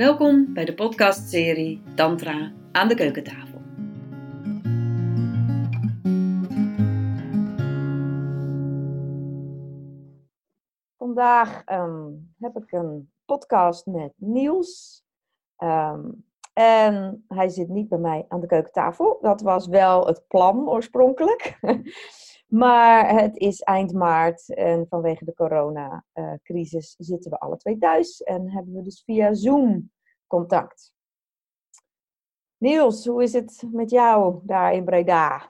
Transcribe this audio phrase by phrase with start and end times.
[0.00, 3.60] Welkom bij de podcastserie Tantra aan de keukentafel.
[10.98, 15.04] Vandaag ehm, heb ik een podcast met Niels.
[15.56, 16.10] Ehm,
[16.52, 19.18] en hij zit niet bij mij aan de keukentafel.
[19.20, 21.58] Dat was wel het plan oorspronkelijk.
[22.50, 28.22] maar het is eind maart en vanwege de coronacrisis zitten we alle twee thuis.
[28.22, 29.90] En hebben we dus via Zoom
[30.26, 30.92] contact.
[32.56, 35.48] Niels, hoe is het met jou daar in Breda?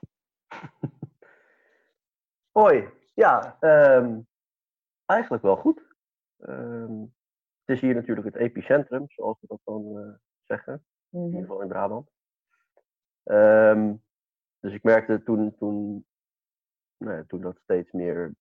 [2.58, 4.20] Hoi, ja, ehm,
[5.04, 5.94] eigenlijk wel goed.
[6.38, 7.00] Ehm,
[7.64, 11.60] het is hier natuurlijk het epicentrum, zoals we dat dan eh, zeggen, in ieder geval
[11.60, 12.10] in Brabant.
[13.22, 13.94] Ehm,
[14.60, 16.06] dus ik merkte toen, toen,
[17.00, 18.34] nou toen dat steeds meer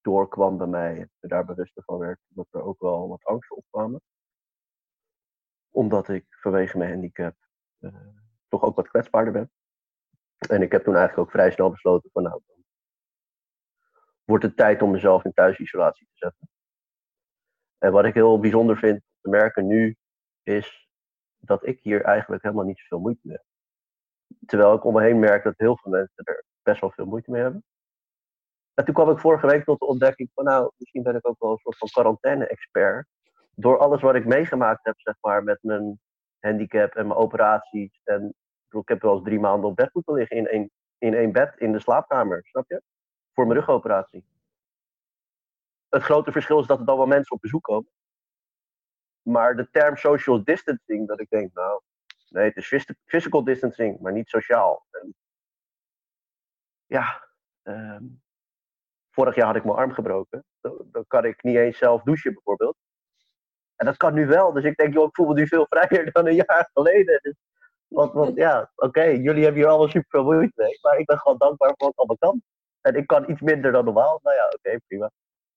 [0.00, 4.00] doorkwam bij mij, en daar bewuster van werd, dat er ook wel wat angst opkwamen.
[5.70, 7.34] Omdat ik vanwege mijn handicap
[7.78, 7.94] uh,
[8.48, 9.50] toch ook wat kwetsbaarder ben.
[10.48, 12.42] En ik heb toen eigenlijk ook vrij snel besloten van nou,
[14.24, 16.48] wordt het tijd om mezelf in thuisisolatie te zetten.
[17.78, 19.96] En wat ik heel bijzonder vind te merken nu,
[20.42, 20.88] is
[21.38, 23.46] dat ik hier eigenlijk helemaal niet zoveel moeite mee heb.
[24.46, 27.30] Terwijl ik om me heen merk dat heel veel mensen er best wel veel moeite
[27.30, 27.64] mee hebben.
[28.74, 31.40] En toen kwam ik vorige week tot de ontdekking van nou, misschien ben ik ook
[31.40, 33.06] wel een soort van quarantaine-expert.
[33.54, 36.00] Door alles wat ik meegemaakt heb, zeg maar, met mijn
[36.38, 38.00] handicap en mijn operaties.
[38.04, 38.34] En
[38.70, 41.54] ik heb wel eens drie maanden op bed moeten liggen in één, in één bed
[41.58, 42.82] in de slaapkamer, snap je?
[43.32, 44.24] Voor mijn rugoperatie.
[45.88, 47.90] Het grote verschil is dat er dan wel mensen op bezoek komen.
[49.22, 51.80] Maar de term social distancing, dat ik denk, nou,
[52.28, 54.86] nee, het is physical distancing, maar niet sociaal.
[56.94, 57.28] Ja,
[57.62, 58.22] um,
[59.10, 60.44] vorig jaar had ik mijn arm gebroken.
[60.60, 62.76] Dan, kan ik niet eens zelf douchen, bijvoorbeeld.
[63.76, 64.52] En dat kan nu wel.
[64.52, 67.18] Dus ik denk, joh, ik voel me nu veel vrijer dan een jaar geleden.
[67.22, 67.34] Dus,
[67.88, 70.78] want, want ja, oké, jullie hebben hier allemaal super veel moeite mee.
[70.82, 72.42] Maar ik ben gewoon dankbaar voor wat het allemaal kan.
[72.80, 74.20] En ik kan iets minder dan normaal.
[74.22, 75.10] Nou ja, oké, prima.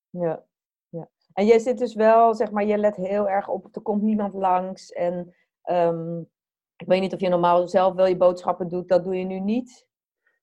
[0.10, 0.44] Ja,
[0.90, 1.10] ja.
[1.34, 4.34] En jij zit dus wel, zeg maar, je let heel erg op, er komt niemand
[4.34, 4.92] langs.
[4.92, 5.36] En
[5.70, 6.30] um,
[6.76, 9.40] ik weet niet of je normaal zelf wel je boodschappen doet, dat doe je nu
[9.40, 9.88] niet?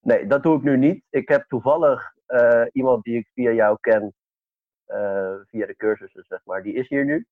[0.05, 1.03] Nee, dat doe ik nu niet.
[1.09, 4.13] Ik heb toevallig uh, iemand die ik via jou ken,
[4.87, 7.25] uh, via de cursussen, zeg maar, die is hier nu.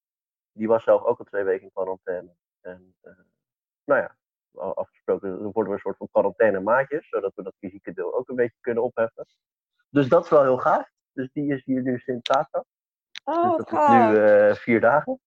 [0.52, 2.36] Die was zelf ook al twee weken in quarantaine.
[2.62, 3.14] En uh,
[3.84, 4.16] nou ja,
[4.52, 8.30] afgesproken, dan worden we een soort van quarantaine maatjes, zodat we dat fysieke deel ook
[8.30, 9.26] een beetje kunnen opheffen.
[9.90, 10.90] Dus dat is wel heel gaaf.
[11.12, 12.64] Dus die is hier nu sinds zaterdag.
[13.24, 15.20] Oh, dus dat is nu vier dagen.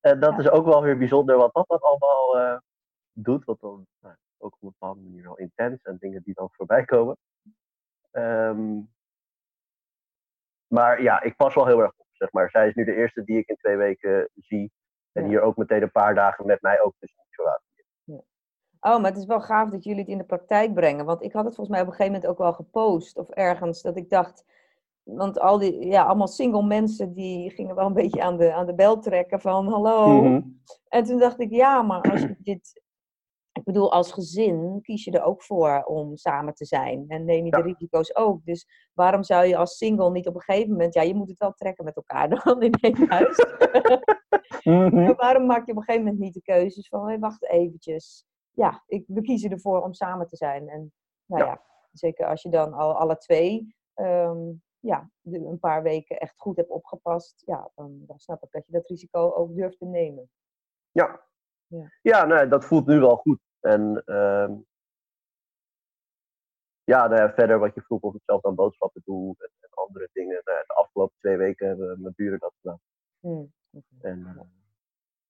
[0.00, 0.38] En dat ja.
[0.38, 2.60] is ook wel weer bijzonder wat dat dan allemaal
[3.12, 3.44] doet.
[3.44, 6.84] Wat dan nou, ook op een bepaalde manier wel intens en dingen die dan voorbij
[6.84, 7.16] komen.
[8.12, 8.90] Um,
[10.68, 12.50] maar ja, ik pas wel heel erg op, zeg maar.
[12.50, 14.72] Zij is nu de eerste die ik in twee weken zie.
[15.12, 15.28] En ja.
[15.28, 17.84] hier ook meteen een paar dagen met mij ook tussen isolatie.
[18.04, 18.20] Ja.
[18.80, 21.04] Oh, maar het is wel gaaf dat jullie het in de praktijk brengen.
[21.04, 23.16] Want ik had het volgens mij op een gegeven moment ook wel gepost.
[23.16, 24.44] Of ergens dat ik dacht...
[25.02, 28.66] Want al die, ja, allemaal single mensen die gingen wel een beetje aan de, aan
[28.66, 30.06] de bel trekken van hallo.
[30.06, 30.26] Mhm.
[30.26, 30.62] Mm -hmm.
[30.88, 32.82] En toen dacht ik, ja, maar als je dit...
[33.58, 37.04] Ik bedoel, als gezin kies je er ook voor om samen te zijn.
[37.08, 37.62] En neem je ja.
[37.62, 38.44] de risico's ook.
[38.44, 40.94] Dus waarom zou je als single niet op een gegeven moment...
[40.94, 43.44] Ja, je moet het wel trekken met elkaar dan in één huis.
[44.62, 45.14] mm -hmm.
[45.14, 47.06] waarom maak je op een gegeven moment niet de keuzes van...
[47.06, 48.24] Hey, wacht eventjes.
[48.50, 50.68] Ja, ik, we kiezen ervoor om samen te zijn.
[50.68, 50.92] En
[51.24, 53.76] nou ja, ja zeker als je dan al alle twee...
[53.94, 58.66] Um, ja, een paar weken echt goed hebt opgepast, ja, dan, dan snap ik dat
[58.66, 60.30] je dat risico ook durft te nemen.
[60.90, 61.20] Ja,
[61.66, 63.40] ja, ja nee, dat voelt nu wel goed.
[63.60, 64.02] En
[66.84, 69.68] ja, nou ja, verder wat je vroeg of ik zelf dan boodschappen doe en, en
[69.70, 70.40] andere dingen.
[70.44, 72.80] Nou, de afgelopen twee weken hebben mijn buren dat gedaan.
[73.20, 73.52] Hmm.
[74.00, 74.40] En uh,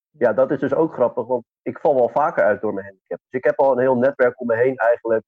[0.09, 3.19] ja, dat is dus ook grappig, want ik val wel vaker uit door mijn handicap.
[3.19, 5.25] Dus ik heb al een heel netwerk om me heen eigenlijk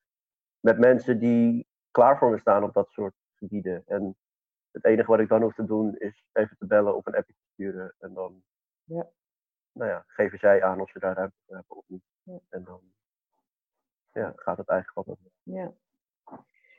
[0.59, 3.83] met mensen die klaar voor me staan op dat soort gebieden.
[3.85, 4.17] En
[4.71, 7.33] het enige wat ik dan hoef te doen is even te bellen of een appje
[7.33, 7.95] te sturen.
[7.99, 8.43] En dan
[8.83, 9.09] ja.
[9.73, 12.03] Nou ja, geven zij aan of ze daar ruimte voor hebben of niet.
[12.23, 12.39] Ja.
[12.49, 12.79] En dan
[14.13, 15.73] ja, gaat het eigenlijk wat Ja.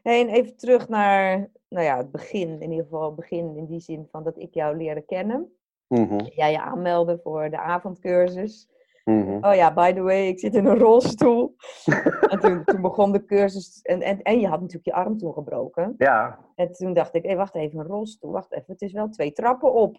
[0.02, 3.66] Hey, en even terug naar nou ja, het begin, in ieder geval het begin in
[3.66, 5.56] die zin van dat ik jou leerde kennen.
[5.88, 6.20] Mm -hmm.
[6.20, 8.70] Jij je aanmeldde voor de avondcursus.
[9.04, 9.44] Mm -hmm.
[9.44, 11.54] Oh ja, by the way, ik zit in een rolstoel.
[12.30, 13.82] en toen, toen, begon de cursus.
[13.82, 15.94] En, en, en je had natuurlijk je arm toen gebroken.
[15.98, 16.38] Ja.
[16.54, 18.32] En toen dacht ik, hé, wacht even, een rolstoel.
[18.32, 19.98] Wacht even, het is wel twee trappen op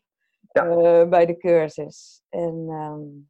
[0.53, 0.65] ja.
[0.65, 2.23] uh, bij de cursus.
[2.29, 3.29] En um,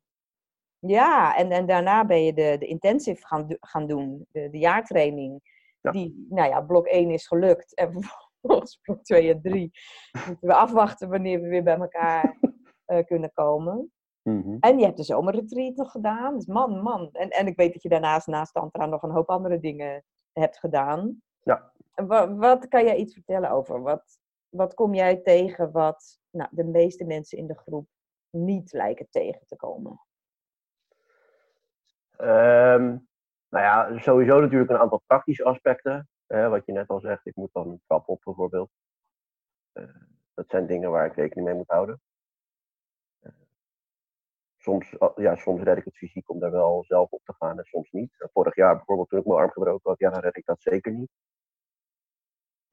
[0.80, 5.42] ja, en, en daarna ben je de, de intensive gaan, gaan doen, de, de jaartraining.
[5.82, 5.92] Ja.
[5.92, 7.76] Die, nou ja, blok 1 is gelukt.
[7.76, 7.92] En
[8.40, 9.72] vervolgens blok 2 en 3
[10.28, 12.38] moeten we afwachten wanneer we weer bij elkaar
[12.88, 13.92] uh, kunnen komen.
[14.22, 14.58] Mhm.
[14.60, 16.36] En je hebt de zomerretreat nog gedaan.
[16.36, 17.10] Dus man, man.
[17.12, 20.60] En, en ik weet dat je daarnaast, naast Tantra, nog een hoop andere dingen hebt
[20.60, 21.22] gedaan.
[21.44, 21.72] Ja.
[21.94, 23.82] En wa- wat kan jij iets vertellen over?
[23.82, 24.20] Wat,
[24.50, 27.88] wat kom jij tegen wat nou, de meeste mensen in de groep
[28.30, 30.02] niet lijken tegen te komen?
[32.18, 32.98] Ehm,
[33.50, 36.08] nou ja, sowieso natuurlijk een aantal praktische aspecten.
[36.28, 38.70] Wat je net al zegt, ik moet dan een trap op bijvoorbeeld.
[39.72, 39.96] Eh,
[40.34, 42.02] dat zijn dingen waar ik rekening mee moet houden.
[43.20, 43.32] Eh,
[44.58, 47.58] soms, oh, ja, soms red ik het fysiek om daar wel zelf op te gaan
[47.58, 48.14] en soms niet.
[48.18, 50.62] Eh, Vorig jaar bijvoorbeeld toen ik mijn arm gebroken had, ja, dan red ik dat
[50.62, 51.12] zeker niet.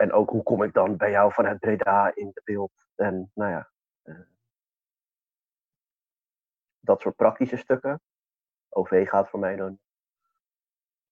[0.00, 2.72] En ook hoe kom ik dan bij jou vanuit Breda in beeld?
[2.94, 3.70] En nou ja,
[4.02, 4.20] eh,
[6.80, 8.00] dat soort praktische stukken.
[8.68, 9.78] OV gaat voor mij dan.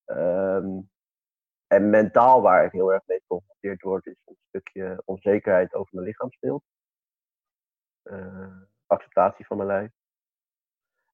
[0.05, 0.81] Ehm,
[1.67, 6.07] en mentaal waar ik heel erg mee geconfronteerd word, is een stukje onzekerheid over mijn
[6.07, 6.63] lichaamsbeeld.
[8.03, 9.91] Eh, acceptatie van mijn lijf.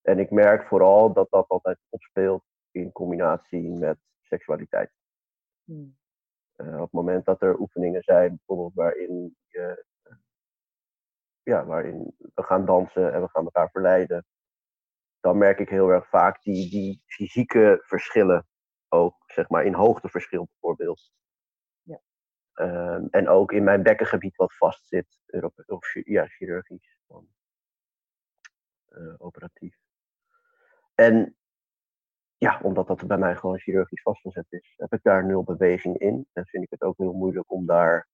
[0.03, 4.91] En ik merk vooral dat dat altijd opspeelt in combinatie met seksualiteit.
[5.65, 6.03] Hmm.
[6.57, 10.17] Eh, op het moment dat er oefeningen zijn, bijvoorbeeld waarin, je, eh,
[11.43, 14.27] ja, waarin we gaan dansen en we gaan elkaar verleiden,
[15.21, 18.47] dan merk ik heel erg vaak die, die fysieke verschillen
[18.89, 21.13] ook, zeg maar in hoogteverschil bijvoorbeeld.
[21.83, 22.01] Ja.
[22.53, 25.21] Ehm, en ook in mijn bekkengebied wat vastzit,
[25.67, 26.99] of ja, chirurgisch,
[28.95, 29.77] eh, operatief.
[30.95, 31.37] En
[32.45, 36.29] ja, omdat dat bij mij gewoon chirurgisch vastgezet is, heb ik daar nul beweging in.
[36.33, 38.09] En vind ik het ook heel moeilijk om daar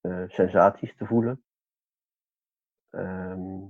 [0.00, 1.44] eh, sensaties te voelen.
[2.90, 3.66] Ehm,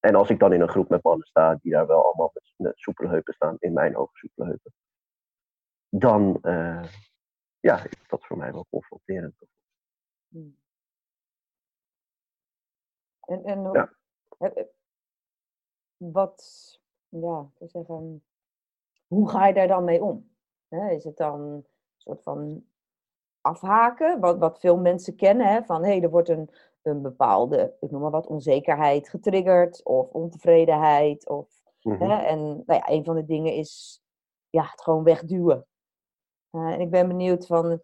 [0.00, 2.54] en als ik dan in een groep met mannen sta die daar wel allemaal met,
[2.56, 4.72] met soepele heupen staan, in mijn ogen soepele heupen,
[5.88, 6.92] dan eh,
[7.60, 9.36] ja, is dat voor mij wel confronterend.
[10.28, 10.58] Hmm.
[13.20, 13.94] En, en Ja.
[15.96, 16.82] wat,
[17.20, 18.24] ja, zou zeggen,
[19.06, 20.32] hoe ga je daar dan mee om?
[20.68, 21.66] Is het dan een
[21.96, 22.64] soort van
[23.40, 26.50] afhaken, wat, wat veel mensen kennen, hè, van hé, hey, er wordt een,
[26.82, 31.28] een bepaalde, ik noem maar wat, onzekerheid getriggerd of ontevredenheid.
[31.28, 32.02] Of, Mhm.
[32.02, 34.02] hè, en nou ja, een van de dingen is
[34.50, 35.66] ja, het gewoon wegduwen.
[36.50, 37.82] En ik ben benieuwd van,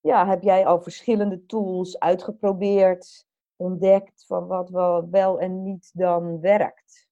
[0.00, 3.26] ja, heb jij al verschillende tools uitgeprobeerd,
[3.56, 7.08] ontdekt van wat wel, wel en niet dan werkt?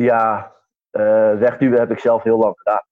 [0.00, 0.56] Ja,
[0.90, 2.86] eh, wegduwen heb ik zelf heel lang gedaan.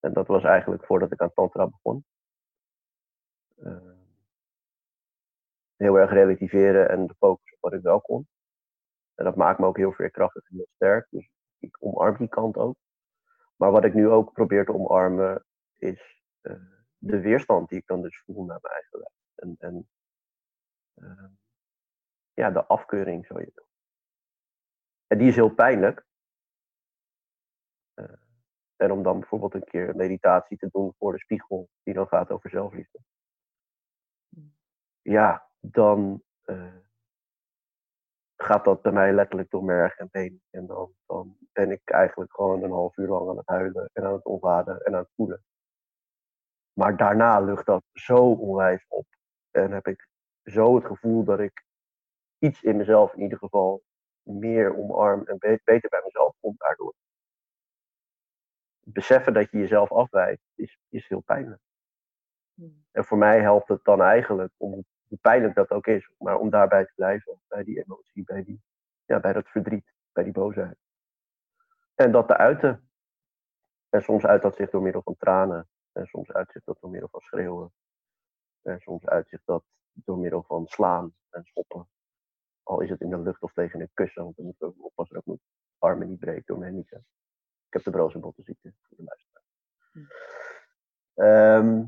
[0.00, 2.04] En dat was eigenlijk voordat ik aan Tantra begon.
[3.56, 3.92] Eh,
[5.76, 8.28] heel erg relativeren en de focus op wat ik wel kon.
[9.14, 11.06] En dat maakt me ook heel veerkrachtig en heel sterk.
[11.10, 12.76] Dus ik omarm die kant ook.
[13.56, 15.44] Maar wat ik nu ook probeer te omarmen
[15.76, 16.54] is eh,
[16.98, 19.14] de weerstand die ik dan dus voel naar mijn eigen lijf.
[19.34, 19.88] En, en
[22.32, 23.68] ja, de afkeuring, zo je wil.
[25.06, 26.08] En die is heel pijnlijk.
[28.00, 28.16] Eh,
[28.76, 32.06] en om dan bijvoorbeeld een keer een meditatie te doen voor de spiegel, die dan
[32.06, 32.98] gaat over zelfliefde.
[35.02, 36.76] Ja, dan eh,
[38.36, 40.42] gaat dat bij mij letterlijk door merg en been.
[40.50, 44.04] En dan, dan ben ik eigenlijk gewoon een half uur lang aan het huilen en
[44.04, 45.44] aan het ontladen en aan het voelen.
[46.72, 49.06] Maar daarna lucht dat zo onwijs op.
[49.50, 50.08] En heb ik
[50.44, 51.64] zo het gevoel dat ik
[52.38, 53.82] iets in mezelf in ieder geval
[54.22, 56.94] meer omarm en be- beter bij mezelf kom daardoor.
[58.92, 61.60] Beseffen dat je jezelf afwijst is, is heel pijnlijk.
[62.54, 62.84] Hmm.
[62.90, 66.50] En voor mij helpt het dan eigenlijk, om, hoe pijnlijk dat ook is, maar om
[66.50, 67.40] daarbij te blijven.
[67.48, 68.62] Bij die emotie, bij, die,
[69.04, 70.78] ja, bij dat verdriet, bij die boosheid.
[71.94, 72.90] En dat te uiten.
[73.88, 75.68] En soms uit dat zich door middel van tranen.
[75.92, 77.72] En soms uit zich dat door middel van schreeuwen.
[78.62, 81.88] En soms uit zich dat door middel van slaan en schoppen.
[82.62, 85.14] Al is het in de lucht of tegen een kussen, want dan moeten we oppassen
[85.14, 85.40] dat ik mijn
[85.78, 87.06] armen niet breek door mijn niezen.
[87.70, 89.42] Ik heb de broze bottenziekte voor de luisteraar.
[89.92, 90.04] Hm.
[91.14, 91.86] Ehm,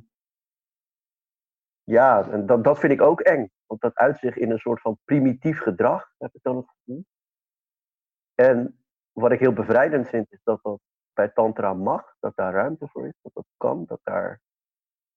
[1.83, 3.51] ja, en dat, dat vind ik ook eng.
[3.67, 7.05] Want dat uit zich in een soort van primitief gedrag, heb ik dan het gevoel.
[8.35, 10.81] En wat ik heel bevrijdend vind, is dat dat
[11.13, 14.41] bij Tantra mag, dat daar ruimte voor is, dat dat kan, dat daar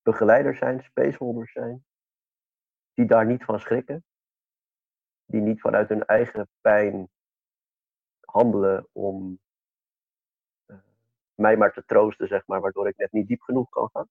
[0.02, 1.86] begeleiders zijn, spaceholders zijn,
[2.94, 4.04] die daar niet van schrikken,
[5.26, 7.10] die niet vanuit hun eigen pijn
[8.20, 9.40] handelen om
[11.36, 14.08] mij maar te troosten, zeg maar, waardoor ik net niet diep genoeg kan gaan.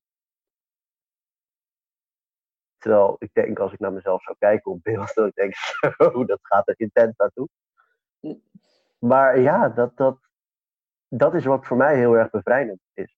[2.79, 6.25] Terwijl ik denk, als ik naar mezelf zou kijken op beeld, dat ik denk, zo,
[6.25, 7.49] dat gaat er intens naartoe.
[8.99, 10.19] Maar ja, dat, dat,
[11.09, 13.17] dat is wat voor mij heel erg bevrijdend is.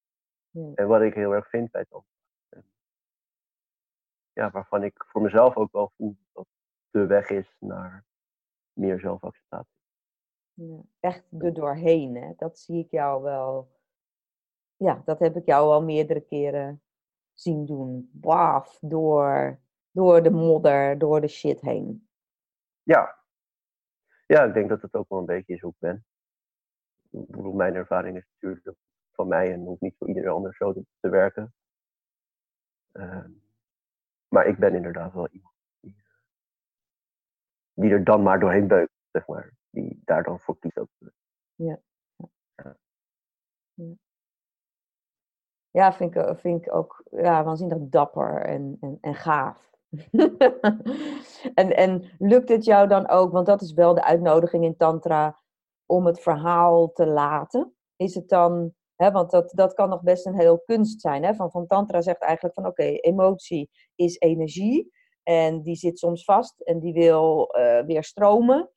[0.51, 0.73] Ja.
[0.75, 2.05] En wat ik heel erg vind bij Tom.
[4.33, 6.47] Ja, waarvan ik voor mezelf ook wel voel dat
[6.91, 8.05] de weg is naar
[8.73, 9.77] meer zelfacceptatie.
[10.53, 12.33] Ja, echt er doorheen, hè?
[12.37, 13.76] dat zie ik jou wel.
[14.77, 16.83] Ja, dat heb ik jou al meerdere keren
[17.35, 18.11] zien doen.
[18.21, 22.09] Waf, door, door de modder, door de shit heen.
[22.83, 23.19] Ja.
[24.27, 26.05] Ja, ik denk dat het ook wel een beetje is hoe ik ben.
[27.11, 28.77] Ik bedoel, mijn ervaring is natuurlijk
[29.13, 31.55] van mij en hoeft niet voor iedereen anders zo te, te werken.
[32.93, 33.31] Ehm,
[34.29, 35.97] maar ik ben inderdaad wel iemand die,
[37.73, 39.55] die er dan maar doorheen beukt, zeg maar.
[39.71, 40.91] Die daar dan voor kiest ook.
[41.55, 41.81] Ja.
[42.55, 42.77] Ja,
[43.75, 43.97] ja.
[45.77, 49.71] Ja vind, ik, vind ik ook ja, waanzinnig dapper en, en, en gaaf.
[51.55, 55.39] en, en lukt het jou dan ook, want dat is wel de uitnodiging in Tantra,
[55.87, 57.75] om het verhaal te laten?
[57.97, 61.25] Is het dan, hè, want dat, dat kan nog best een heel kunst zijn.
[61.25, 61.35] Hè?
[61.35, 64.93] Van, van Tantra zegt eigenlijk van oké, emotie is energie
[65.23, 68.71] en die zit soms vast en die wil uh, weer stromen.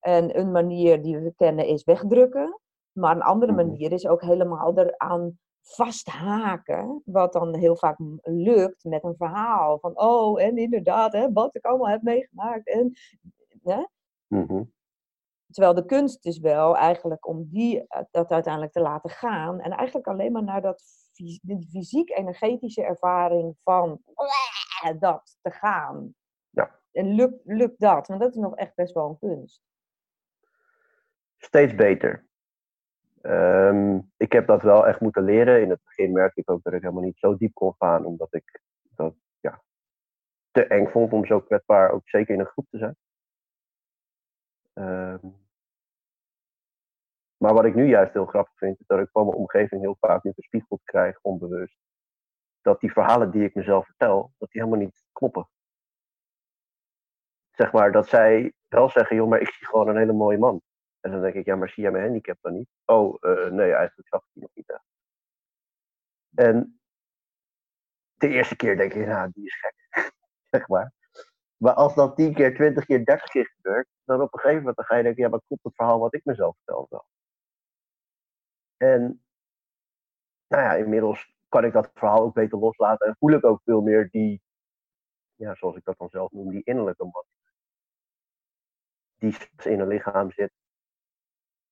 [0.00, 2.60] En een manier die we kennen is wegdrukken.
[2.92, 3.66] Maar een andere Mhm.
[3.66, 7.02] manier is ook helemaal eraan vasthaken.
[7.04, 9.78] Wat dan heel vaak lukt met een verhaal.
[9.78, 12.68] Van oh, en inderdaad, hè, wat ik allemaal heb meegemaakt.
[12.68, 12.92] En,
[13.62, 13.84] hè?
[14.26, 14.62] Mhm.
[15.50, 19.60] Terwijl de kunst is wel eigenlijk om die, eh, dat uiteindelijk te laten gaan.
[19.60, 20.82] En eigenlijk alleen maar naar dat
[21.70, 24.02] fysiek-energetische ervaring van
[24.98, 26.14] dat te gaan.
[26.50, 26.80] Ja.
[26.92, 28.06] En lukt, lukt dat?
[28.06, 29.62] Want dat is nog echt best wel een kunst.
[31.38, 32.26] Steeds beter.
[33.26, 35.62] Ehm, ik heb dat wel echt moeten leren.
[35.62, 38.34] In het begin merkte ik ook dat ik helemaal niet zo diep kon gaan, omdat
[38.34, 39.62] ik dat ja,
[40.50, 42.96] te eng vond om zo kwetsbaar ook zeker in een groep te zijn.
[44.72, 45.28] Ehm,
[47.36, 49.96] maar wat ik nu juist heel grappig vind, is dat ik van mijn omgeving heel
[50.00, 51.78] vaak nu gespiegeld krijg, onbewust,
[52.60, 55.48] dat die verhalen die ik mezelf vertel, dat die helemaal niet kloppen.
[57.50, 60.62] Zeg maar, dat zij wel zeggen, joh, maar ik zie gewoon een hele mooie man.
[61.06, 62.68] En dan denk ik, ja, maar zie jij mijn handicap dan niet?
[62.84, 64.84] Oh, eh, nee, eigenlijk zag ik die nog niet echt.
[66.34, 66.80] En
[68.14, 69.74] de eerste keer denk ik, nou, die is gek.
[70.50, 70.92] zeg maar.
[71.56, 74.76] Maar als dat 10 keer, 20 keer, 30 keer gebeurt, dan op een gegeven moment
[74.76, 77.06] dan ga je denken, ja, maar klopt het verhaal wat ik mezelf vertel wel?
[78.76, 79.24] En
[80.46, 83.80] nou ja, inmiddels kan ik dat verhaal ook beter loslaten en voel ik ook veel
[83.80, 84.42] meer die,
[85.34, 87.24] ja, zoals ik dat dan zelf noem, die innerlijke man.
[89.16, 90.52] Die in een lichaam zit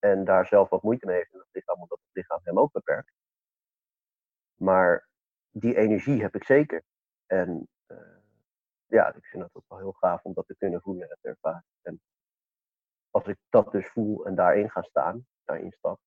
[0.04, 2.73] en daar zelf wat moeite mee heeft in het lichaam, omdat het lichaam hem ook
[2.73, 3.12] beperkt.
[4.54, 5.08] Maar
[5.50, 6.82] die energie heb ik zeker.
[7.26, 8.18] En uh,
[8.87, 11.28] ja, ik vind het ook wel heel gaaf om dat te kunnen voelen en te
[11.28, 11.64] ervaren.
[11.82, 12.00] En
[13.11, 16.00] als ik dat dus voel en daarin ga staan, daarin stap,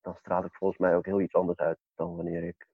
[0.00, 2.66] dan straal ik volgens mij ook heel iets anders uit dan wanneer ik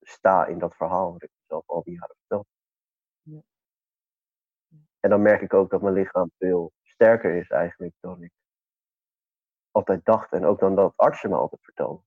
[0.00, 2.46] sta in dat verhaal wat ik mezelf al die jaren vertel.
[3.22, 3.40] Ja.
[5.00, 8.32] En dan merk ik ook dat mijn lichaam veel sterker is eigenlijk dan ik
[9.70, 10.32] altijd dacht.
[10.32, 12.04] En ook dan dat artsen me altijd vertelden.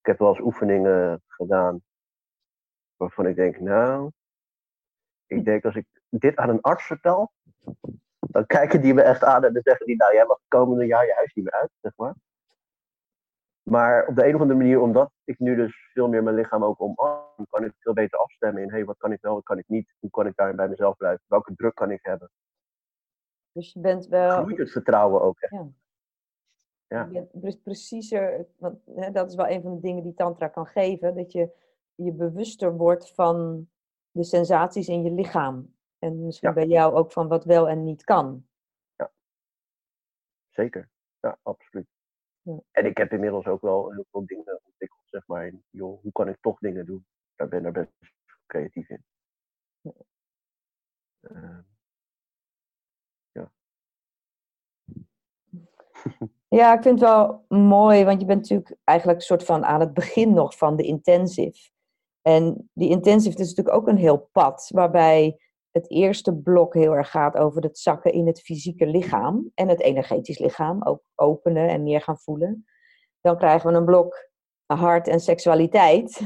[0.00, 1.82] Ik heb wel eens oefeningen gedaan
[2.96, 4.10] waarvan ik denk, nou,
[5.26, 7.32] ik denk als ik dit aan een arts vertel,
[8.18, 10.86] dan kijken die me echt aan en dan zeggen die, nou jij mag het komende
[10.86, 12.14] jaar je huis niet meer uit, zeg maar.
[13.62, 16.64] Maar op de een of andere manier, omdat ik nu dus veel meer mijn lichaam
[16.64, 19.58] ook omarm, kan ik veel beter afstemmen in, hey, wat kan ik wel, wat kan
[19.58, 22.30] ik niet, hoe kan ik daarin bij mezelf blijven, welke druk kan ik hebben.
[23.54, 24.42] Dus je bent wel...
[24.42, 25.52] Groeit het vertrouwen ook echt.
[25.52, 25.68] Ja.
[26.86, 27.08] Ja.
[27.12, 30.66] Je bent preciezer, want hè, dat is wel een van de dingen die tantra kan
[30.66, 31.50] geven, dat je
[31.94, 33.68] je bewuster wordt van
[34.10, 35.74] de sensaties in je lichaam.
[35.98, 36.54] En misschien Ja.
[36.54, 38.46] bij jou ook van wat wel en niet kan.
[40.50, 41.86] Zeker, ja, absoluut.
[42.42, 42.58] Ja.
[42.70, 46.12] En ik heb inmiddels ook wel heel veel dingen ontwikkeld, zeg maar, in, joh, hoe
[46.12, 47.06] kan ik toch dingen doen?
[47.36, 47.92] Daar ben ik best
[48.46, 49.04] creatief in.
[49.80, 49.92] Ja.
[51.20, 51.58] Uh,
[56.48, 59.80] Ja, ik vind het wel mooi, want je bent natuurlijk eigenlijk een soort van aan
[59.80, 61.70] het begin nog van de intensive.
[62.22, 65.38] En die intensive is natuurlijk ook een heel pad, waarbij
[65.70, 69.80] het eerste blok heel erg gaat over het zakken in het fysieke lichaam en het
[69.80, 72.64] energetisch lichaam, ook openen en meer gaan voelen.
[73.20, 74.30] Dan krijgen we een blok
[74.66, 76.20] hart en seksualiteit,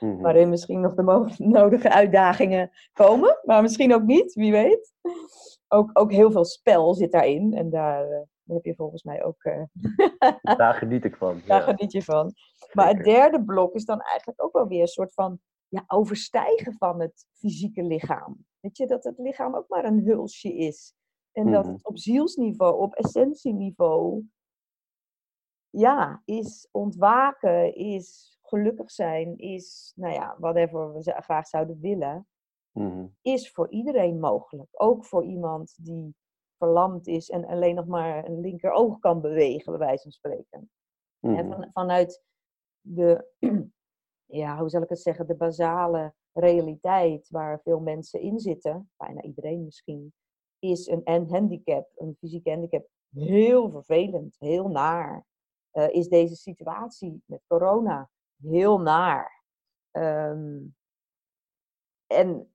[0.00, 0.22] mm-hmm.
[0.24, 4.92] waarin misschien nog de nodige uitdagingen komen, maar misschien ook niet, wie weet.
[5.68, 9.44] Ook, ook heel veel spel zit daarin en daar uh, heb je volgens mij ook.
[9.44, 9.62] Uh...
[10.56, 11.42] daar geniet ik van.
[11.46, 11.74] Daar ja.
[11.74, 12.32] geniet je van.
[12.72, 16.72] Maar het derde blok is dan eigenlijk ook wel weer een soort van ja, overstijgen
[16.72, 18.46] van het fysieke lichaam.
[18.60, 20.94] Weet je, dat het lichaam ook maar een hulsje is.
[21.32, 24.24] En dat het op zielsniveau, op essentieniveau,
[25.70, 32.26] ja, is ontwaken, is gelukkig zijn, is, nou ja, whatever we graag zouden willen.
[32.72, 33.06] Mhm.
[33.20, 34.68] is voor iedereen mogelijk.
[34.72, 36.14] Ook voor iemand die
[36.62, 40.70] verlamd is en alleen nog maar een linkeroog kan bewegen, bij wijze van spreken.
[41.20, 41.48] En Mhm.
[41.48, 42.24] van, vanuit
[42.80, 43.28] de,
[44.40, 49.22] ja, hoe zal ik het zeggen, de basale realiteit waar veel mensen in zitten, bijna
[49.22, 50.14] iedereen misschien,
[50.58, 55.26] is een, een handicap, een fysieke handicap, heel vervelend, heel naar.
[55.70, 58.10] Eh, is deze situatie met corona
[58.42, 59.44] heel naar.
[59.90, 60.60] Ehm,
[62.06, 62.54] en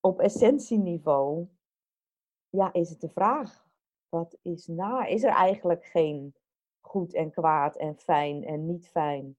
[0.00, 1.48] op essentieniveau,
[2.50, 3.66] ja, is het de vraag,
[4.08, 5.08] wat is naar?
[5.08, 6.34] Is er eigenlijk geen
[6.80, 9.36] goed en kwaad en fijn en niet fijn,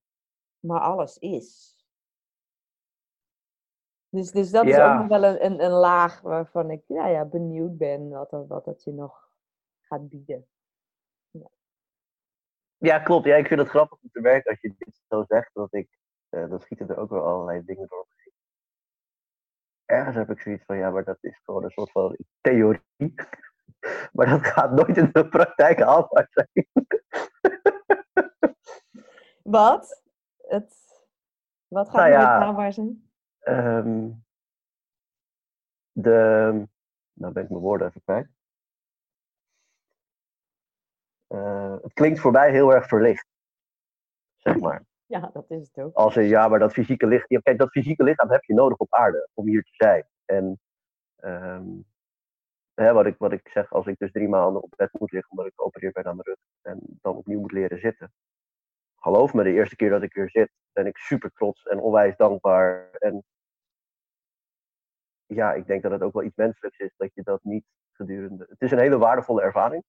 [0.60, 1.78] maar alles is?
[4.10, 4.98] Dus, dus dat is ook Ja.
[4.98, 8.84] nog wel een, een, een laag waarvan ik ja, ja, benieuwd ben wat, wat dat
[8.84, 9.30] je nog
[9.82, 10.48] gaat bieden.
[12.78, 13.26] Ja, klopt.
[13.26, 15.54] Ja, ik vind het grappig om te werken als je dit zo zegt.
[15.54, 15.98] Dat ik,
[16.30, 18.08] eh, dan schieten er ook wel allerlei dingen door.
[19.90, 22.84] Ergens heb ik zoiets van, ja, maar dat is gewoon een soort van theorie.
[24.14, 26.68] Maar dat gaat nooit in de praktijk haalbaar zijn.
[29.44, 30.04] Wat?
[30.38, 30.74] Het,
[31.68, 32.40] wat gaat Nou nooit ja.
[32.40, 33.12] haalbaar zijn?
[33.40, 34.10] Ehm,
[35.92, 36.68] de,
[37.14, 38.30] nou ben ik mijn woorden even kwijt.
[41.28, 43.28] Eh, het klinkt voor mij heel erg verlicht.
[44.38, 44.86] Zeg maar.
[45.16, 45.96] Ja, dat is het ook.
[45.96, 47.42] Als een ja, maar dat fysieke lichaam.
[47.42, 50.06] Kijk, dat fysieke lichaam heb je nodig op aarde om hier te zijn.
[50.26, 50.60] En
[51.16, 51.68] ehm,
[52.74, 55.46] wat, ik, wat ik zeg, als ik dus drie maanden op bed moet liggen omdat
[55.46, 58.14] ik geopereerd ben aan mijn rug en dan opnieuw moet leren zitten.
[58.96, 62.16] Geloof me, de eerste keer dat ik weer zit, ben ik super trots en onwijs
[62.16, 62.90] dankbaar.
[62.92, 63.24] En
[65.26, 68.46] ja, ik denk dat het ook wel iets menselijks is dat je dat niet gedurende.
[68.50, 69.84] Het is een hele waardevolle ervaring.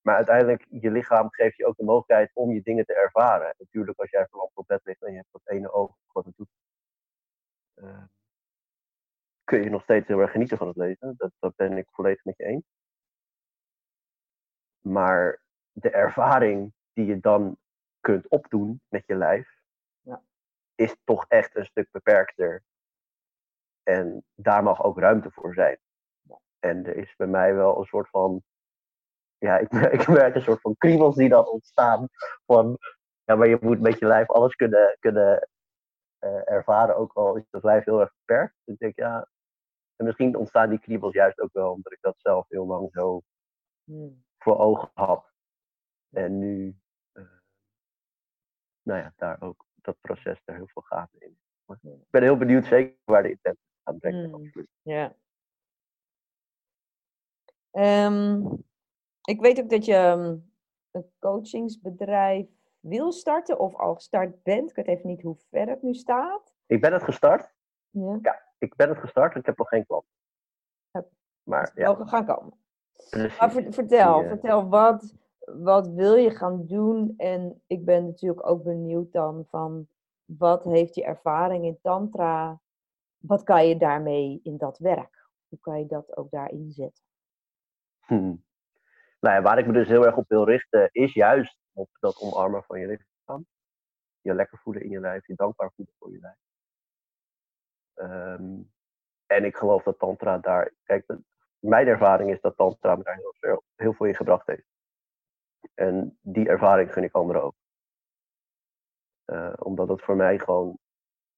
[0.00, 3.54] Maar uiteindelijk, je lichaam geeft je ook de mogelijkheid om je dingen te ervaren.
[3.58, 6.36] Natuurlijk, als jij verlamd op bed ligt en je hebt dat ene oog wat het
[6.36, 6.48] doet,
[7.74, 8.04] eh,
[9.44, 11.14] kun je nog steeds heel erg genieten van het leven.
[11.16, 12.64] Dat, dat ben ik volledig met je eens.
[14.80, 17.58] Maar de ervaring die je dan
[18.00, 19.58] kunt opdoen met je lijf,
[20.00, 20.22] Ja.
[20.74, 22.62] is toch echt een stuk beperkter.
[23.82, 25.78] En daar mag ook ruimte voor zijn.
[26.58, 28.42] En er is bij mij wel een soort van
[29.40, 32.08] ja, ik merk, ik merk een soort van kriebels die dan ontstaan.
[32.46, 32.78] Van,
[33.24, 35.48] ja, maar je moet met je lijf alles kunnen, kunnen
[36.18, 38.54] eh, ervaren, ook al is het lijf heel erg beperkt.
[38.64, 39.28] Dus ik denk, ja,
[39.96, 43.20] en misschien ontstaan die kriebels juist ook wel omdat ik dat zelf heel lang zo
[43.84, 44.24] Hmm.
[44.38, 45.32] voor ogen had.
[46.10, 46.76] En nu,
[47.12, 47.22] eh,
[48.82, 51.38] nou ja, daar ook dat proces er heel veel gaten in.
[51.64, 51.90] Maar Ja.
[51.90, 54.28] ik ben heel benieuwd zeker waar de intentie gaat brengen.
[54.28, 54.34] Mm.
[54.34, 54.68] absoluut.
[54.82, 55.14] Ja.
[57.70, 58.42] Ehm,
[59.30, 60.36] ik weet ook dat je ehm,
[60.90, 62.46] een coachingsbedrijf
[62.80, 64.70] wil starten of al gestart bent.
[64.70, 66.54] Ik weet even niet hoe ver het nu staat.
[66.66, 67.54] Ik ben het gestart.
[67.90, 69.34] Ja, Ik ben het gestart.
[69.36, 70.04] Ik heb nog geen klant.
[71.42, 72.52] Maar ja, mogen gaan komen.
[73.10, 73.38] precies.
[73.38, 77.14] Maar ver- vertel, eh, vertel wat, wat wil je gaan doen?
[77.16, 79.88] En ik ben natuurlijk ook benieuwd dan van
[80.24, 82.60] wat heeft je ervaring in tantra?
[83.18, 85.28] Wat kan je daarmee in dat werk?
[85.48, 87.04] Hoe kan je dat ook daarin zetten?
[88.00, 88.44] Hmm.
[89.20, 92.20] Nou ja, waar ik me dus heel erg op wil richten, is juist op dat
[92.20, 93.46] omarmen van je lichaam.
[94.20, 96.36] Je lekker voelen in je lijf, je dankbaar voelen voor je lijf.
[97.94, 98.62] Ehm,
[99.26, 100.72] en ik geloof dat Tantra daar.
[100.82, 101.16] Kijk,
[101.58, 104.66] mijn ervaring is dat Tantra me daar heel veel, heel veel in gebracht heeft.
[105.74, 107.54] En die ervaring gun ik anderen ook.
[109.24, 110.78] Eh, omdat het voor mij gewoon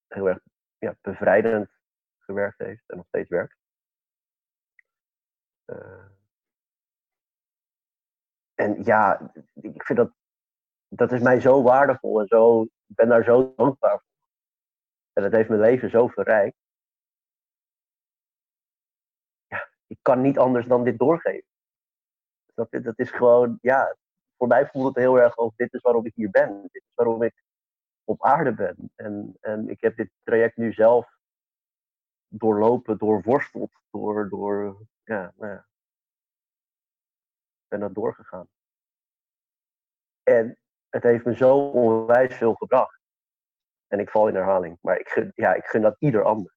[0.08, 0.38] heel erg
[0.78, 1.70] ja, bevrijdend
[2.18, 3.56] gewerkt heeft en nog steeds werkt.
[5.64, 6.06] Eh,
[8.62, 10.12] en ja, ik vind dat,
[10.88, 14.10] dat is mij zo waardevol en zo, ik ben daar zo dankbaar voor.
[15.12, 16.56] En dat heeft mijn leven zo verrijkt.
[19.46, 21.48] Ja, ik kan niet anders dan dit doorgeven.
[22.54, 23.96] Dat, dat is gewoon, ja,
[24.36, 26.62] voor mij voelt het heel erg als dit is waarom ik hier ben.
[26.62, 27.44] Dit is waarom ik
[28.04, 28.90] op aarde ben.
[28.94, 31.16] En, en ik heb dit traject nu zelf
[32.28, 35.66] doorlopen, doorworsteld, door, door ja, nou ja,
[37.72, 38.48] ben dat doorgegaan.
[40.22, 40.58] En
[40.88, 43.00] het heeft me zo onwijs veel gebracht.
[43.86, 44.78] En ik val in herhaling.
[44.80, 46.54] Maar ik gun, ja, ik gun dat ieder ander.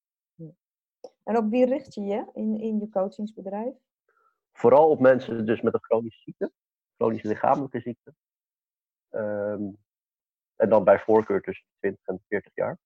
[1.23, 3.75] En op wie richt je je in, in je coachingsbedrijf?
[4.51, 6.51] Vooral op mensen dus met een chronische ziekte.
[6.95, 8.13] Chronische lichamelijke ziekte.
[9.09, 9.71] Ehm,
[10.55, 12.77] en dan bij voorkeur tussen 20 en 40 jaar.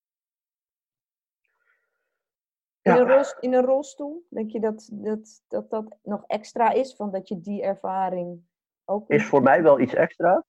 [2.96, 4.26] In, een rolst- in een rolstoel?
[4.30, 6.96] Denk je dat dat, dat dat nog extra is?
[6.96, 8.42] Van dat je die ervaring
[8.86, 9.10] ook...
[9.10, 10.46] Is voor mij wel iets extra.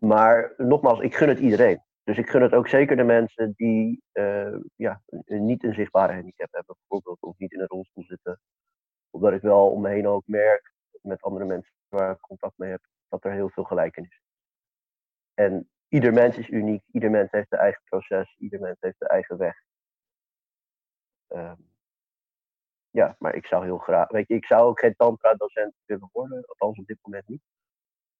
[0.00, 1.82] Maar nogmaals, ik gun het iedereen.
[2.04, 6.52] Dus ik gun het ook zeker de mensen die eh, ja, niet een zichtbare handicap
[6.52, 8.40] hebben, bijvoorbeeld, of niet in een rolstoel zitten.
[9.10, 12.70] Omdat ik wel om me heen ook merk, met andere mensen waar ik contact mee
[12.70, 14.22] heb, dat er heel veel gelijkenis is.
[15.34, 19.10] En ieder mens is uniek, ieder mens heeft zijn eigen proces, ieder mens heeft zijn
[19.10, 19.63] eigen weg.
[21.34, 21.60] Ehm,
[22.90, 26.44] ja, maar ik zou heel graag, weet je, ik zou ook geen tantra-docent willen worden,
[26.46, 27.42] althans op dit moment niet.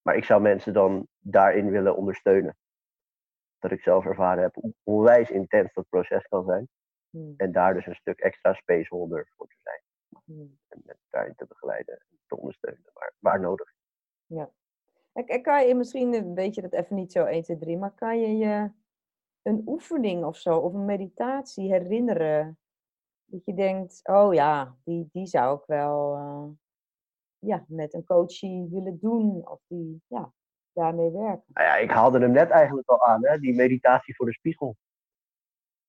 [0.03, 2.57] Maar ik zou mensen dan daarin willen ondersteunen.
[3.59, 6.69] Dat ik zelf ervaren heb hoe onwijs intens dat proces kan zijn.
[7.11, 7.35] Hmm.
[7.37, 9.81] En daar dus een stuk extra spaceholder voor te zijn.
[10.25, 10.59] Hmm.
[10.69, 13.73] En mensen daarin te begeleiden en te ondersteunen, waar, waar nodig.
[15.13, 18.21] En kan je misschien, weet je dat even niet zo 1, 2, 3, maar kan
[18.21, 18.71] je je
[19.43, 22.59] een oefening of zo, of een meditatie herinneren?
[23.25, 26.49] Dat je denkt, oh ja, die, die zou ik wel eh,
[27.39, 29.49] ja, met een coachie willen doen.
[29.49, 30.33] Of die ja,
[30.73, 31.45] daarmee werken.
[31.53, 33.39] Nou ja, ik haalde hem net eigenlijk al aan, hè?
[33.39, 34.77] die meditatie voor de spiegel.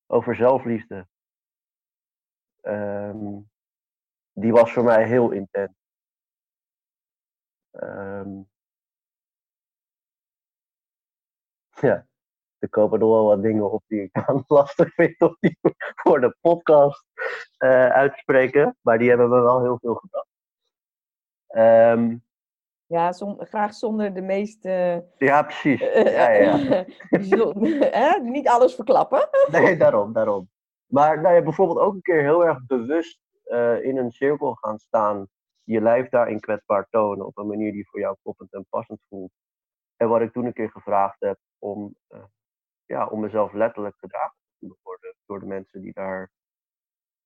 [0.07, 1.07] Over zelfliefde.
[2.61, 3.39] Ehm,
[4.31, 5.73] die was voor mij heel intens.
[7.71, 8.41] Ehm,
[11.81, 12.05] ja,
[12.65, 15.57] er komen nog wel wat dingen op die ik dan lastig vind om die
[15.95, 17.05] voor de podcast
[17.57, 18.77] eh, uit te spreken.
[18.81, 20.27] Maar die hebben me wel heel veel gebracht.
[21.47, 22.17] Ehm,
[22.85, 25.05] Ja, som- graag zonder de meeste.
[25.17, 25.81] ja, precies.
[25.81, 26.55] eh, Ja, ja,
[27.11, 27.53] ja.
[27.99, 28.19] hè?
[28.21, 29.29] Niet alles verklappen.
[29.51, 30.49] Nee, daarom, daarom.
[30.85, 34.77] Maar nou ja, bijvoorbeeld ook een keer heel erg bewust eh, in een cirkel gaan
[34.79, 35.27] staan.
[35.63, 39.31] Je lijf daarin kwetsbaar tonen op een manier die voor jou kloppend en passend voelt.
[39.97, 42.19] En wat ik toen een keer gevraagd heb om, eh,
[42.85, 46.31] ja, om mezelf letterlijk gedragen te voelen worden door de mensen die daar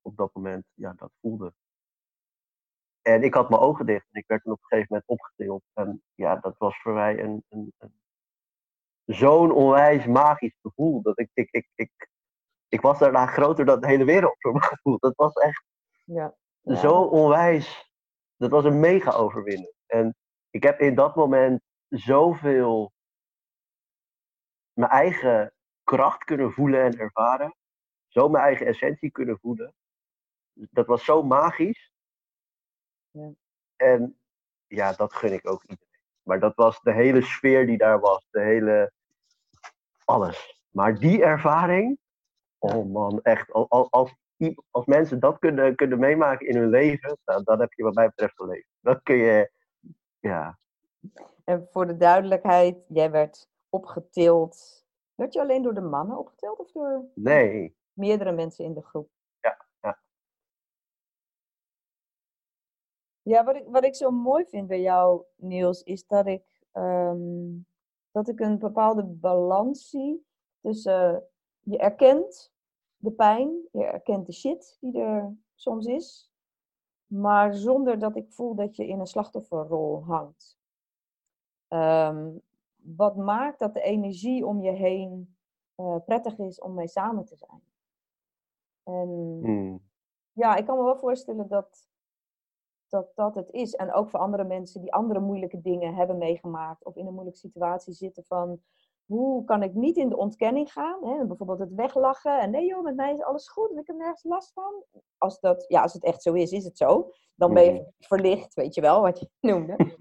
[0.01, 1.55] op dat moment ja, dat voelden.
[3.01, 5.63] En ik had mijn ogen dicht en ik werd op een gegeven moment opgetild.
[5.73, 7.93] En ja, dat was voor mij een, een, een
[9.05, 11.01] zo'n onwijs magisch gevoel.
[11.01, 12.09] Dat ik, ik, ik, ik,
[12.67, 14.99] ik was daarna groter dan de hele wereld voor mijn gevoel.
[14.99, 15.63] Dat was echt
[16.03, 16.35] Ja.
[16.61, 16.75] Ja.
[16.75, 17.91] zo onwijs.
[18.35, 19.73] Dat was een mega overwinning.
[19.85, 20.15] En
[20.49, 22.91] ik heb in dat moment zoveel
[24.79, 27.55] mijn eigen kracht kunnen voelen en ervaren.
[28.07, 29.73] Zo mijn eigen essentie kunnen voelen.
[30.53, 31.91] Dat was zo magisch.
[33.11, 33.31] Ja.
[33.75, 34.19] En
[34.67, 35.99] ja, dat gun ik ook iedereen.
[36.23, 38.27] Maar dat was de hele sfeer die daar was.
[38.29, 38.91] De hele...
[40.05, 40.61] Alles.
[40.69, 41.99] Maar die ervaring...
[42.57, 43.51] Oh man, echt.
[43.51, 43.89] Als,
[44.71, 47.17] als, mensen dat kunnen, kunnen meemaken in hun leven...
[47.25, 48.67] Nou, dan heb je wat mij betreft geleefd.
[48.79, 49.51] Dat kun je...
[50.19, 50.59] Ja,
[51.43, 54.85] En voor de duidelijkheid, jij werd opgetild.
[55.15, 57.77] Werd je alleen door de mannen opgetild of door nee.
[57.93, 59.09] meerdere mensen in de groep?
[59.39, 59.99] Ja, ja.
[63.21, 67.57] Ja, wat ik, wat ik zo mooi vind bij jou, Niels, is dat ik, ehm,
[68.11, 70.25] dat ik een bepaalde balans zie
[70.61, 71.23] tussen
[71.59, 72.53] je erkent
[72.97, 76.31] de pijn, je erkent de shit die er soms is,
[77.05, 80.57] maar zonder dat ik voel dat je in een slachtofferrol hangt.
[81.67, 82.37] Ehm,
[82.81, 85.37] wat maakt dat de energie om je heen
[85.75, 87.61] eh, prettig is om mee samen te zijn.
[88.83, 89.81] En Hmm.
[90.31, 91.89] ja, ik kan me wel voorstellen dat,
[92.89, 93.73] dat dat het is.
[93.75, 97.39] En ook voor andere mensen die andere moeilijke dingen hebben meegemaakt of in een moeilijke
[97.39, 98.61] situatie zitten van
[99.05, 101.05] hoe kan ik niet in de ontkenning gaan?
[101.05, 101.25] Hè?
[101.25, 104.23] Bijvoorbeeld het weglachen en nee joh, met mij is alles goed en ik heb nergens
[104.23, 104.83] last van.
[105.17, 107.11] Als, dat, ja, als het echt zo is, is het zo.
[107.35, 109.75] Dan ben je verlicht, weet je wel, wat je noemde.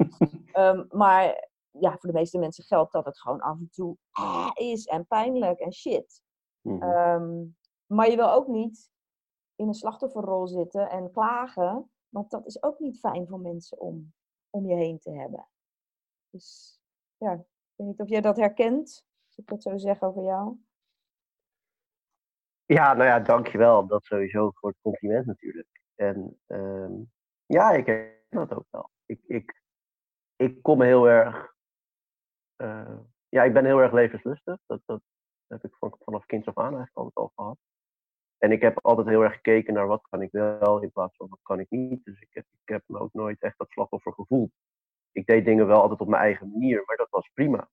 [0.52, 1.47] Ehm, maar
[1.80, 5.06] ja, voor de meeste mensen geldt dat het gewoon af en toe ah, is en
[5.06, 6.22] pijnlijk en shit.
[6.60, 6.82] Mhm.
[6.82, 7.44] Ehm,
[7.86, 8.90] maar je wil ook niet
[9.54, 14.12] in een slachtofferrol zitten en klagen, want dat is ook niet fijn voor mensen om,
[14.50, 15.48] om je heen te hebben.
[16.30, 16.78] Dus
[17.16, 20.56] ja, ik weet niet of jij dat herkent, als ik dat zo zeg over jou.
[22.64, 23.86] Ja, nou ja, dankjewel.
[23.86, 25.82] Dat sowieso voor het compliment natuurlijk.
[25.94, 26.92] En ehm,
[27.46, 28.90] ja, ik herken dat ook wel.
[29.06, 29.62] Ik, ik,
[30.36, 31.56] ik kom heel erg...
[32.58, 34.58] eh, ja, ik ben heel erg levenslustig.
[34.66, 35.02] Dat, dat
[35.46, 37.58] heb ik van, vanaf kinds af aan eigenlijk altijd al gehad.
[38.38, 41.28] En ik heb altijd heel erg gekeken naar wat kan ik wel in plaats van
[41.28, 42.04] wat kan ik niet.
[42.04, 44.50] Dus ik heb, ik heb me ook nooit echt dat slachtoffer gevoeld.
[45.12, 47.68] Ik deed dingen wel altijd op mijn eigen manier, maar dat was prima.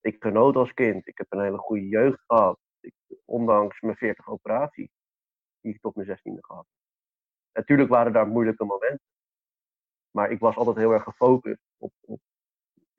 [0.00, 1.06] Ik genoot als kind.
[1.06, 2.58] Ik heb een hele goede jeugd gehad.
[3.24, 4.90] Ondanks mijn 40 operaties,
[5.60, 6.66] die ik tot mijn 16e gehad.
[7.52, 9.08] Natuurlijk waren daar moeilijke momenten.
[10.10, 12.20] Maar ik was altijd heel erg gefocust op, op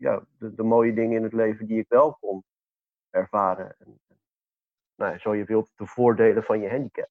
[0.01, 2.43] ja, de, mooie dingen in het leven die ik wel kon
[3.09, 3.75] ervaren.
[3.79, 3.99] En,
[4.95, 7.09] nou zo je wilt, de voordelen van je handicap.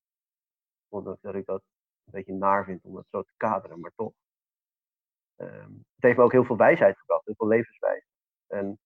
[0.88, 1.62] Ondanks dat ik dat
[2.05, 4.12] een beetje naar vind om dat zo te kaderen, maar toch.
[5.37, 8.07] Ehm, het heeft me ook heel veel wijsheid gebracht, heel veel levenswijsheid.
[8.46, 8.79] En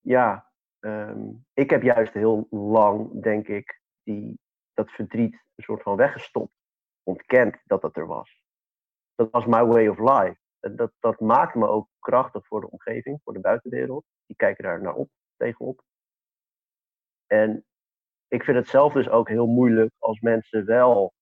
[0.00, 4.40] ja, ehm, ik heb juist heel lang, denk ik, die
[4.72, 6.52] dat verdriet een soort van weggestopt,
[7.02, 8.42] ontkend dat dat er was.
[9.14, 10.46] Dat was my way of life.
[10.60, 14.04] Dat, dat maakt me ook krachtig voor de omgeving, voor de buitenwereld.
[14.26, 15.82] Die kijken daar naar op, tegenop.
[17.26, 17.64] En
[18.28, 21.14] ik vind het zelf dus ook heel moeilijk als mensen wel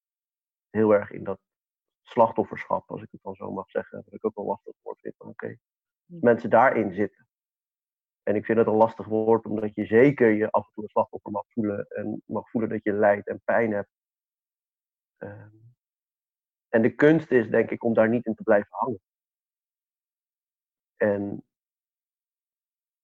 [0.70, 1.38] heel erg in dat
[2.02, 5.14] slachtofferschap, als ik het dan zo mag zeggen, wat ik ook wel lastig woord vind.
[5.18, 5.56] Oké,
[6.04, 7.26] mensen daarin zitten.
[8.22, 10.88] En ik vind het een lastig woord, omdat je zeker je af en toe een
[10.88, 11.86] slachtoffer mag voelen.
[11.88, 13.90] En mag voelen dat je lijdt en pijn hebt.
[15.16, 15.56] Ehm,
[16.68, 19.00] en de kunst is, denk ik, om daar niet in te blijven hangen.
[20.96, 21.44] En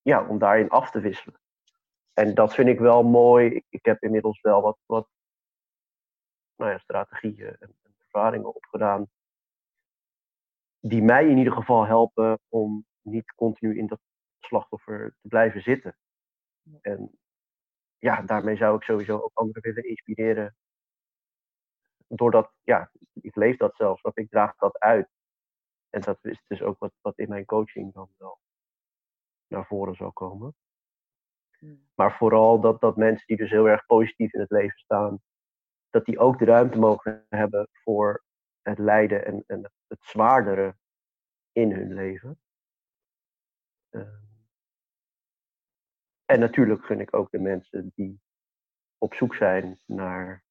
[0.03, 1.41] ja, om daarin af te wisselen.
[2.13, 3.63] En dat vind ik wel mooi.
[3.69, 5.09] Ik, heb inmiddels wel wat, wat
[6.57, 9.07] nou ja, strategieën en, en ervaringen opgedaan.
[10.81, 14.01] Die mij in ieder geval helpen om niet continu in dat
[14.41, 15.97] slachtoffer te blijven zitten.
[16.81, 17.19] En
[17.99, 20.57] ja, daarmee zou ik sowieso ook anderen willen inspireren.
[22.07, 25.09] Doordat, ja, ik leef dat zelfs, of ik draag dat uit.
[25.95, 28.41] En dat is dus ook wat, wat in mijn coaching dan wel
[29.47, 30.55] naar voren zal komen.
[31.59, 31.89] Hmm.
[31.95, 35.23] Maar vooral dat, dat mensen die dus heel erg positief in het leven staan,
[35.91, 38.25] dat die ook de ruimte mogen hebben voor
[38.63, 40.77] het lijden en, en het zwaardere
[41.53, 42.41] in hun leven.
[43.91, 44.23] Ehm,
[46.25, 48.21] en natuurlijk gun ik ook de mensen die
[48.99, 50.45] op zoek zijn naar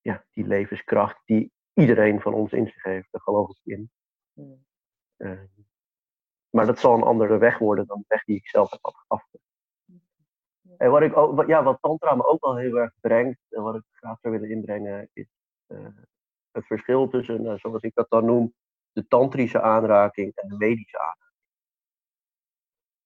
[0.00, 3.08] ja, die levenskracht die iedereen van ons in zich heeft.
[3.10, 3.90] Daar geloof ik in.
[5.16, 5.40] Uh,
[6.50, 9.44] maar dat zal een andere weg worden dan de weg die ik zelf heb afgelegd.
[10.76, 13.62] En wat, ik ook, wat, ja, wat Tantra me ook wel heel erg brengt, en
[13.62, 15.26] wat ik graag zou willen inbrengen, is
[15.66, 15.88] uh,
[16.50, 18.54] het verschil tussen, uh, zoals ik dat dan noem,
[18.92, 21.26] de tantrische aanraking en de medische aanraking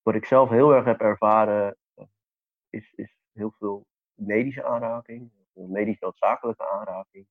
[0.03, 2.05] wat ik zelf heel erg heb ervaren, eh,
[2.71, 7.27] is, is heel veel medische aanraking, medisch noodzakelijke aanraking.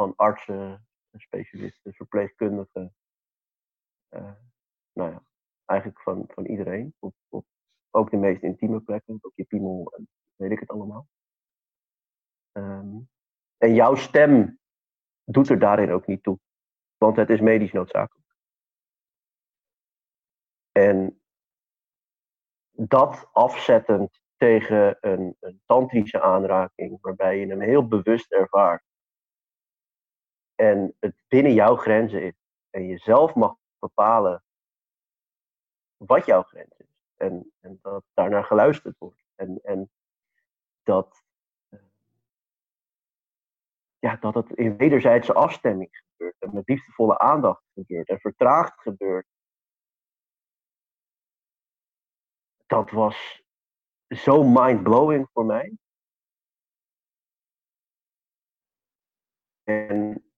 [0.00, 0.86] Van artsen,
[1.16, 2.94] specialisten, verpleegkundigen.
[4.10, 4.32] Uh,
[4.92, 5.22] nou ja,
[5.64, 6.94] eigenlijk van, van iedereen.
[6.98, 7.46] Op, op
[7.90, 11.08] ook de meest intieme plekken, op je piemel en weet ik het allemaal.
[12.52, 12.98] Ehm,
[13.56, 14.58] en jouw stem
[15.24, 16.38] doet er daarin ook niet toe.
[16.96, 18.34] Want het is medisch noodzakelijk.
[20.72, 21.20] En
[22.70, 28.88] dat afzettend tegen een, een tantrische aanraking, waarbij je hem heel bewust ervaart.
[30.60, 32.34] En het binnen jouw grenzen is.
[32.70, 34.44] En je zelf mag bepalen
[35.96, 36.86] wat jouw grens is.
[37.16, 39.24] En, en dat daarnaar geluisterd wordt.
[39.34, 39.90] En, en
[40.82, 41.24] dat,
[41.68, 41.80] eh,
[43.98, 46.36] ja, dat het in wederzijdse afstemming gebeurt.
[46.38, 48.08] En met liefdevolle aandacht gebeurt.
[48.08, 49.26] En vertraagd gebeurt.
[52.70, 53.42] dat was
[54.08, 55.78] zo mind-blowing voor mij.
[59.62, 60.29] En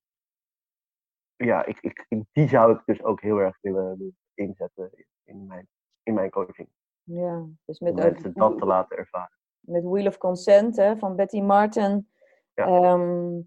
[1.45, 4.91] ja, ik, ik, die zou ik dus ook heel erg willen inzetten
[5.25, 5.69] in mijn,
[6.03, 6.69] in mijn coaching.
[7.03, 9.39] Ja, dus met mensen dat te laten ervaren.
[9.61, 12.09] Met Wheel of Consent hè, van Betty Martin
[12.55, 12.67] ja.
[12.67, 13.41] Ehm,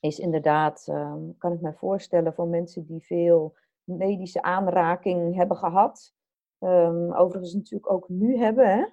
[0.00, 6.14] is inderdaad, um, kan ik me voorstellen, voor mensen die veel medische aanraking hebben gehad.
[6.58, 8.86] Um, overigens natuurlijk ook nu hebben, hè?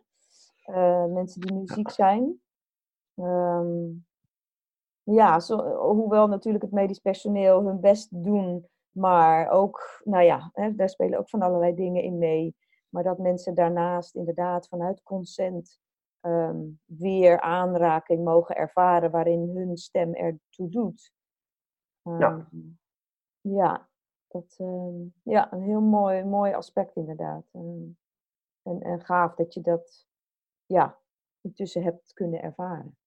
[0.66, 2.42] Uh, mensen die nu ziek zijn.
[3.16, 4.06] Um,
[5.04, 10.76] ja, zo, hoewel natuurlijk het medisch personeel hun best doen, maar ook, nou ja, hè,
[10.76, 12.56] daar spelen ook van allerlei dingen in mee.
[12.90, 15.80] Maar dat mensen daarnaast inderdaad vanuit consent
[16.22, 21.14] um, weer aanraking mogen ervaren waarin hun stem ertoe doet.
[22.02, 22.50] ja.
[23.42, 23.90] ja,
[24.28, 27.46] dat, uh, ja, een heel mooi, mooi aspect inderdaad.
[27.52, 27.98] en,
[28.64, 30.08] en gaaf dat je dat
[30.66, 31.00] ja,
[31.42, 32.98] intussen hebt kunnen ervaren.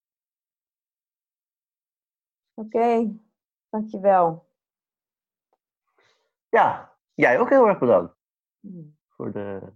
[2.55, 3.21] Oké, okay,
[3.69, 4.47] dankjewel.
[6.49, 8.17] Ja, jij ook heel erg bedankt
[8.61, 8.97] hmm.
[9.09, 9.73] voor de,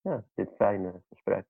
[0.00, 1.46] ja, dit fijne gesprek.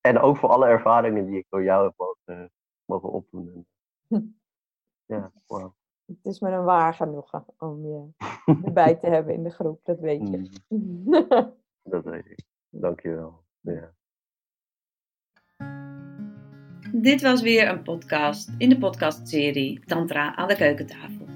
[0.00, 2.52] En ook voor alle ervaringen die ik door jou heb mogen,
[2.84, 3.66] mogen opdoen.
[5.12, 5.72] ja, wow.
[6.04, 8.08] Het is me een waar genoegen om je
[8.64, 10.60] erbij te hebben in de groep, dat weet je.
[10.68, 11.04] Mm.
[11.92, 12.44] dat weet ik.
[12.68, 13.44] Dankjewel.
[13.60, 13.96] Ja.
[16.92, 21.26] Dit was weer een podcast in de podcastserie Tantra aan de keukentafel.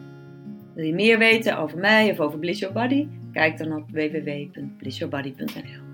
[0.75, 3.09] Wil je meer weten over mij of over Bliss Your Body?
[3.33, 5.92] Kijk dan op www.blissyourbody.nl